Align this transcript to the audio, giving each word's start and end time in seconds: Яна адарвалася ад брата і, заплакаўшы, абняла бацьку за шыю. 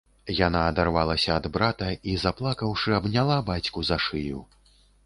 Яна 0.35 0.61
адарвалася 0.69 1.35
ад 1.35 1.45
брата 1.59 1.91
і, 2.09 2.17
заплакаўшы, 2.27 2.89
абняла 3.03 3.39
бацьку 3.53 3.79
за 3.93 4.05
шыю. 4.09 4.45